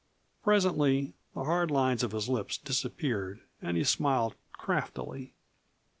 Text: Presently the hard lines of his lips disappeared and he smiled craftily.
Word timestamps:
Presently 0.43 1.13
the 1.35 1.43
hard 1.43 1.69
lines 1.69 2.01
of 2.01 2.11
his 2.13 2.27
lips 2.27 2.57
disappeared 2.57 3.41
and 3.61 3.77
he 3.77 3.83
smiled 3.83 4.33
craftily. 4.51 5.35